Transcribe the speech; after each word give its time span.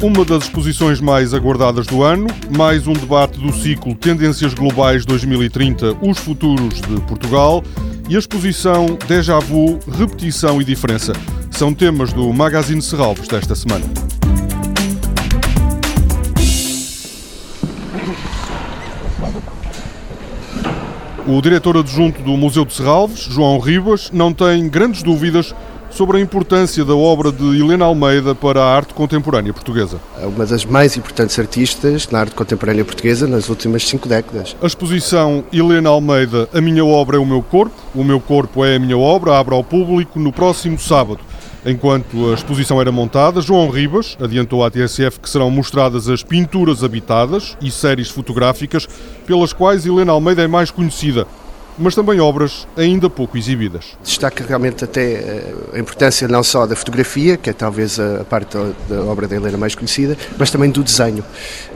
uma 0.00 0.24
das 0.24 0.44
exposições 0.44 1.00
mais 1.00 1.34
aguardadas 1.34 1.86
do 1.86 2.04
ano, 2.04 2.28
mais 2.56 2.86
um 2.86 2.92
debate 2.92 3.38
do 3.40 3.52
ciclo 3.52 3.96
Tendências 3.96 4.54
Globais 4.54 5.04
2030 5.04 5.96
Os 6.00 6.18
Futuros 6.18 6.80
de 6.80 7.00
Portugal 7.02 7.64
e 8.08 8.14
a 8.14 8.18
exposição 8.18 8.96
Déjà 9.08 9.40
Vu, 9.40 9.80
Repetição 9.98 10.62
e 10.62 10.64
Diferença. 10.64 11.12
São 11.50 11.74
temas 11.74 12.12
do 12.12 12.32
Magazine 12.32 12.80
Serralves 12.80 13.26
desta 13.26 13.56
semana. 13.56 13.84
O 21.26 21.42
diretor 21.42 21.76
adjunto 21.76 22.22
do 22.22 22.36
Museu 22.36 22.64
de 22.64 22.72
Serralves, 22.72 23.20
João 23.20 23.58
Ribas, 23.58 24.10
não 24.12 24.32
tem 24.32 24.68
grandes 24.68 25.02
dúvidas 25.02 25.54
sobre 25.98 26.18
a 26.18 26.20
importância 26.20 26.84
da 26.84 26.94
obra 26.94 27.32
de 27.32 27.60
Helena 27.60 27.84
Almeida 27.84 28.32
para 28.32 28.62
a 28.62 28.72
arte 28.72 28.94
contemporânea 28.94 29.52
portuguesa. 29.52 29.98
É 30.22 30.26
uma 30.26 30.46
das 30.46 30.64
mais 30.64 30.96
importantes 30.96 31.36
artistas 31.36 32.08
na 32.08 32.20
arte 32.20 32.36
contemporânea 32.36 32.84
portuguesa 32.84 33.26
nas 33.26 33.48
últimas 33.48 33.84
cinco 33.84 34.08
décadas. 34.08 34.54
A 34.62 34.66
exposição 34.68 35.42
Helena 35.52 35.88
Almeida, 35.90 36.48
A 36.54 36.60
Minha 36.60 36.84
Obra 36.84 37.16
é 37.16 37.18
o 37.18 37.26
Meu 37.26 37.42
Corpo, 37.42 37.74
O 37.96 38.04
Meu 38.04 38.20
Corpo 38.20 38.64
é 38.64 38.76
a 38.76 38.78
Minha 38.78 38.96
Obra, 38.96 39.36
abre 39.36 39.56
ao 39.56 39.64
público 39.64 40.20
no 40.20 40.32
próximo 40.32 40.78
sábado. 40.78 41.18
Enquanto 41.66 42.30
a 42.30 42.34
exposição 42.34 42.80
era 42.80 42.92
montada, 42.92 43.40
João 43.40 43.68
Ribas 43.68 44.16
adiantou 44.20 44.64
à 44.64 44.70
TSF 44.70 45.18
que 45.18 45.28
serão 45.28 45.50
mostradas 45.50 46.08
as 46.08 46.22
pinturas 46.22 46.84
habitadas 46.84 47.56
e 47.60 47.72
séries 47.72 48.08
fotográficas 48.08 48.86
pelas 49.26 49.52
quais 49.52 49.84
Helena 49.84 50.12
Almeida 50.12 50.42
é 50.42 50.46
mais 50.46 50.70
conhecida 50.70 51.26
mas 51.78 51.94
também 51.94 52.20
obras 52.20 52.66
ainda 52.76 53.08
pouco 53.08 53.36
exibidas. 53.36 53.96
Destaca 54.02 54.44
realmente 54.46 54.84
até 54.84 55.12
eh, 55.12 55.54
a 55.74 55.78
importância 55.78 56.26
não 56.26 56.42
só 56.42 56.66
da 56.66 56.74
fotografia, 56.74 57.36
que 57.36 57.50
é 57.50 57.52
talvez 57.52 57.98
a 58.00 58.24
parte 58.24 58.56
da 58.88 59.02
obra 59.02 59.28
da 59.28 59.36
Helena 59.36 59.56
mais 59.56 59.74
conhecida, 59.74 60.16
mas 60.38 60.50
também 60.50 60.70
do 60.70 60.82
desenho, 60.82 61.24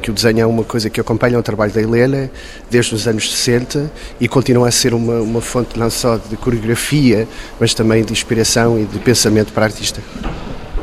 que 0.01 0.11
o 0.11 0.15
desenho 0.15 0.41
é 0.41 0.47
uma 0.47 0.65
coisa 0.65 0.91
que 0.91 1.01
acompanha 1.01 1.39
o 1.39 1.43
trabalho 1.43 1.73
da 1.73 1.81
Helena 1.81 2.31
desde 2.71 2.95
os 2.95 3.07
anos 3.07 3.31
60 3.31 3.91
e 4.21 4.29
continua 4.29 4.69
a 4.69 4.71
ser 4.71 4.95
uma, 4.95 5.21
uma 5.21 5.41
fonte 5.41 5.79
não 5.79 5.91
só 5.91 6.17
de 6.17 6.37
coreografia, 6.37 7.29
mas 7.61 7.75
também 7.75 8.05
de 8.05 8.13
inspiração 8.13 8.79
e 8.79 8.85
de 8.85 8.99
pensamento 8.99 9.53
para 9.53 9.65
a 9.65 9.69
artista. 9.69 10.01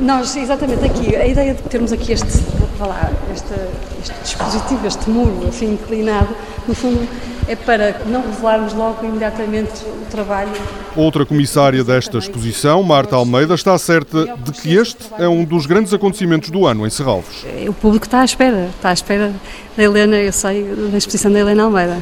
Nós, 0.02 0.36
exatamente 0.36 0.86
aqui, 0.86 1.16
a 1.16 1.28
ideia 1.28 1.54
de 1.54 1.62
termos 1.64 1.92
aqui 1.92 2.14
este, 2.14 2.26
lá, 2.80 3.12
este, 3.34 3.54
este 4.02 4.22
dispositivo, 4.24 4.88
este 4.88 5.10
muro 5.10 5.48
assim 5.48 5.74
inclinado, 5.74 6.30
no 6.68 6.74
fundo 6.74 7.08
é 7.50 7.56
para 7.56 8.00
não 8.06 8.22
revelarmos 8.22 8.74
logo 8.74 9.04
imediatamente 9.04 9.84
o 9.84 10.06
trabalho. 10.12 10.52
Outra 10.96 11.26
comissária 11.26 11.84
desta 11.84 12.20
exposição, 12.20 12.84
Marta 12.84 13.16
Almeida, 13.16 13.56
está 13.56 13.76
certa 13.78 14.38
de 14.38 14.52
que 14.52 14.76
este 14.76 15.04
é 15.18 15.28
um 15.28 15.44
dos 15.44 15.66
grandes 15.66 15.92
acontecimentos 15.92 16.52
do 16.52 16.68
ano 16.68 16.86
em 16.86 16.90
Serralves. 16.92 17.44
O 17.68 17.74
público 17.74 18.06
está 18.06 18.22
à 18.22 18.26
espera, 18.26 18.70
está 18.76 18.90
à 18.90 18.94
espera 18.94 19.34
da 19.76 19.84
Helena, 19.84 20.18
eu 20.18 20.32
sei, 20.32 20.64
da 20.92 20.98
exposição 20.98 21.32
da 21.32 21.40
Helena 21.40 21.64
Almeida. 21.64 21.98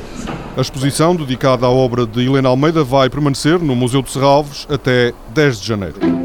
A 0.58 0.62
exposição, 0.62 1.16
dedicada 1.16 1.66
à 1.66 1.70
obra 1.70 2.06
de 2.06 2.26
Helena 2.26 2.50
Almeida, 2.50 2.84
vai 2.84 3.10
permanecer 3.10 3.58
no 3.58 3.76
Museu 3.76 4.02
de 4.02 4.12
Serralves 4.12 4.68
até 4.70 5.14
10 5.34 5.62
de 5.62 5.68
janeiro. 5.68 6.17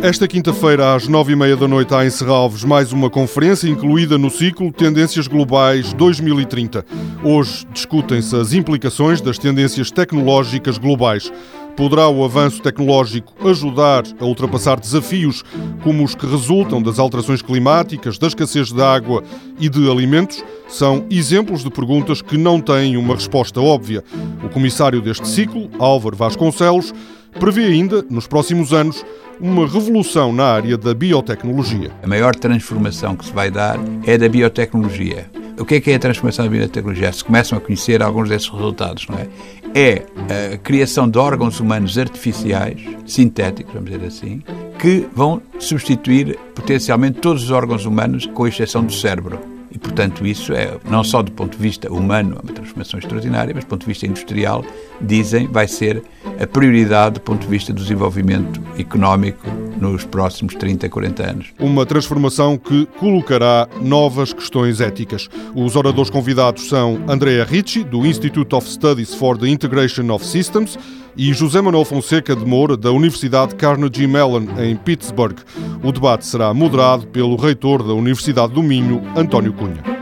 Esta 0.00 0.28
quinta-feira, 0.28 0.94
às 0.94 1.08
nove 1.08 1.32
e 1.32 1.36
meia 1.36 1.56
da 1.56 1.66
noite, 1.66 1.92
há 1.92 2.06
em 2.06 2.10
Serralves 2.10 2.62
mais 2.62 2.92
uma 2.92 3.10
conferência 3.10 3.68
incluída 3.68 4.16
no 4.16 4.30
ciclo 4.30 4.72
Tendências 4.72 5.26
Globais 5.26 5.92
2030. 5.92 6.86
Hoje 7.24 7.66
discutem-se 7.72 8.36
as 8.36 8.52
implicações 8.52 9.20
das 9.20 9.38
tendências 9.38 9.90
tecnológicas 9.90 10.78
globais. 10.78 11.32
Poderá 11.76 12.08
o 12.08 12.24
avanço 12.24 12.62
tecnológico 12.62 13.34
ajudar 13.48 14.04
a 14.20 14.24
ultrapassar 14.24 14.78
desafios 14.78 15.42
como 15.82 16.04
os 16.04 16.14
que 16.14 16.26
resultam 16.26 16.80
das 16.80 17.00
alterações 17.00 17.42
climáticas, 17.42 18.18
da 18.18 18.28
escassez 18.28 18.72
de 18.72 18.80
água 18.80 19.24
e 19.58 19.68
de 19.68 19.90
alimentos? 19.90 20.44
São 20.68 21.06
exemplos 21.10 21.64
de 21.64 21.70
perguntas 21.70 22.22
que 22.22 22.36
não 22.36 22.60
têm 22.60 22.96
uma 22.96 23.16
resposta 23.16 23.60
óbvia. 23.60 24.04
O 24.44 24.48
comissário 24.48 25.02
deste 25.02 25.26
ciclo, 25.26 25.68
Álvaro 25.78 26.16
Vasconcelos, 26.16 26.94
prevê 27.38 27.66
ainda, 27.66 28.04
nos 28.08 28.26
próximos 28.26 28.72
anos, 28.72 29.04
uma 29.40 29.66
revolução 29.66 30.32
na 30.32 30.44
área 30.44 30.76
da 30.76 30.92
biotecnologia. 30.94 31.90
A 32.02 32.06
maior 32.06 32.34
transformação 32.34 33.16
que 33.16 33.26
se 33.26 33.32
vai 33.32 33.50
dar 33.50 33.78
é 34.06 34.18
da 34.18 34.28
biotecnologia. 34.28 35.30
O 35.58 35.64
que 35.64 35.76
é 35.76 35.80
que 35.80 35.90
é 35.90 35.96
a 35.96 35.98
transformação 35.98 36.44
da 36.44 36.50
biotecnologia? 36.50 37.12
Se 37.12 37.24
começam 37.24 37.58
a 37.58 37.60
conhecer 37.60 38.02
alguns 38.02 38.28
desses 38.28 38.48
resultados, 38.48 39.06
não 39.08 39.18
é? 39.18 39.26
É 39.74 40.54
a 40.54 40.58
criação 40.58 41.08
de 41.08 41.18
órgãos 41.18 41.60
humanos 41.60 41.98
artificiais, 41.98 42.80
sintéticos, 43.06 43.74
vamos 43.74 43.90
dizer 43.90 44.06
assim, 44.06 44.42
que 44.78 45.06
vão 45.12 45.42
substituir 45.58 46.38
potencialmente 46.54 47.20
todos 47.20 47.44
os 47.44 47.50
órgãos 47.50 47.84
humanos, 47.84 48.26
com 48.26 48.46
exceção 48.46 48.84
do 48.84 48.92
cérebro. 48.92 49.38
E, 49.70 49.78
portanto, 49.78 50.26
isso 50.26 50.52
é, 50.52 50.78
não 50.84 51.04
só 51.04 51.22
do 51.22 51.30
ponto 51.32 51.56
de 51.56 51.62
vista 51.62 51.92
humano, 51.92 52.36
é 52.38 52.42
uma 52.42 52.52
transformação 52.52 52.98
extraordinária, 52.98 53.52
mas 53.54 53.64
do 53.64 53.68
ponto 53.68 53.80
de 53.80 53.86
vista 53.86 54.06
industrial, 54.06 54.64
dizem, 55.00 55.46
vai 55.46 55.68
ser 55.68 56.02
a 56.40 56.46
prioridade 56.46 57.14
do 57.14 57.20
ponto 57.20 57.42
de 57.42 57.48
vista 57.48 57.72
do 57.72 57.80
desenvolvimento 57.80 58.60
económico 58.78 59.46
nos 59.80 60.04
próximos 60.04 60.54
30, 60.54 60.88
40 60.88 61.30
anos. 61.30 61.46
Uma 61.58 61.86
transformação 61.86 62.56
que 62.56 62.86
colocará 62.98 63.68
novas 63.80 64.32
questões 64.32 64.80
éticas. 64.80 65.28
Os 65.54 65.76
oradores 65.76 66.10
convidados 66.10 66.68
são 66.68 67.00
Andrea 67.08 67.44
Ricci, 67.44 67.84
do 67.84 68.06
Institute 68.06 68.54
of 68.54 68.68
Studies 68.68 69.14
for 69.14 69.38
the 69.38 69.48
Integration 69.48 70.12
of 70.12 70.24
Systems, 70.24 70.78
e 71.16 71.32
José 71.32 71.60
Manuel 71.60 71.84
Fonseca 71.84 72.36
de 72.36 72.44
Moura, 72.44 72.76
da 72.76 72.92
Universidade 72.92 73.54
Carnegie 73.56 74.06
Mellon, 74.06 74.46
em 74.58 74.76
Pittsburgh. 74.76 75.38
O 75.82 75.90
debate 75.90 76.26
será 76.26 76.54
moderado 76.54 77.06
pelo 77.08 77.36
reitor 77.36 77.82
da 77.82 77.92
Universidade 77.92 78.52
do 78.52 78.62
Minho, 78.62 79.02
António 79.16 79.52
Cunha. 79.52 79.97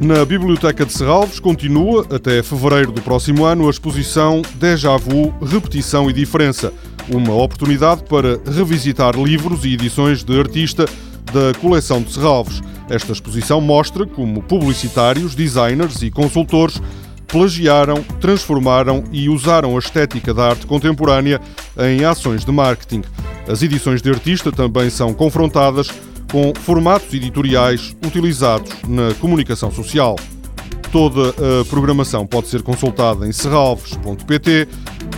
Na 0.00 0.24
Biblioteca 0.24 0.86
de 0.86 0.92
Serralves 0.92 1.40
continua, 1.40 2.06
até 2.14 2.40
fevereiro 2.40 2.92
do 2.92 3.02
próximo 3.02 3.44
ano, 3.44 3.66
a 3.66 3.70
exposição 3.70 4.42
Déjà 4.54 4.96
Vu, 4.96 5.34
Repetição 5.44 6.08
e 6.08 6.12
Diferença. 6.12 6.72
Uma 7.08 7.34
oportunidade 7.34 8.04
para 8.04 8.40
revisitar 8.46 9.16
livros 9.16 9.64
e 9.64 9.74
edições 9.74 10.22
de 10.22 10.38
artista 10.38 10.84
da 11.32 11.52
coleção 11.60 12.00
de 12.00 12.12
Serralves. 12.12 12.62
Esta 12.88 13.10
exposição 13.10 13.60
mostra 13.60 14.06
como 14.06 14.40
publicitários, 14.40 15.34
designers 15.34 16.00
e 16.00 16.12
consultores 16.12 16.80
plagiaram, 17.26 18.02
transformaram 18.20 19.02
e 19.10 19.28
usaram 19.28 19.74
a 19.74 19.80
estética 19.80 20.32
da 20.32 20.50
arte 20.50 20.64
contemporânea 20.64 21.40
em 21.76 22.04
ações 22.04 22.44
de 22.44 22.52
marketing. 22.52 23.02
As 23.48 23.62
edições 23.62 24.00
de 24.00 24.10
artista 24.10 24.52
também 24.52 24.90
são 24.90 25.12
confrontadas 25.12 25.90
com 26.30 26.52
formatos 26.54 27.12
editoriais 27.12 27.96
utilizados 28.04 28.70
na 28.86 29.14
comunicação 29.14 29.70
social. 29.70 30.16
Toda 30.92 31.30
a 31.30 31.64
programação 31.68 32.26
pode 32.26 32.48
ser 32.48 32.62
consultada 32.62 33.26
em 33.26 33.32
serralves.pt 33.32 34.68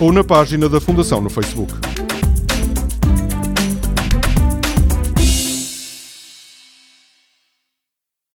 ou 0.00 0.12
na 0.12 0.24
página 0.24 0.68
da 0.68 0.80
Fundação 0.80 1.20
no 1.20 1.30
Facebook. 1.30 1.72